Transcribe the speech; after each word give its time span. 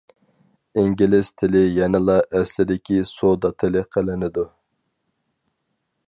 ئىنگلىز 0.83 1.27
تىلى 1.41 1.59
يەنىلا 1.73 2.15
ئەسلىدىكى 2.39 2.97
سودا 3.09 3.51
تىلى 3.65 3.83
قىلىنىدۇ. 3.97 4.47